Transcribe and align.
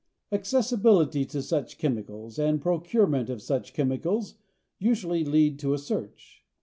Accessibility 0.31 1.25
to 1.25 1.43
such 1.43 1.77
chemicals 1.77 2.39
and 2.39 2.59
procurement 2.59 3.29
of 3.29 3.39
such 3.39 3.71
chemicals 3.75 4.33
usually 4.79 5.23
lead 5.23 5.59
to 5.59 5.75
a 5.75 5.77
search. 5.77 6.43